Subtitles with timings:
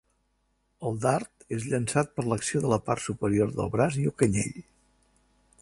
[0.89, 4.63] El dard és llançat per l'acció de la part superior del braç i el canell.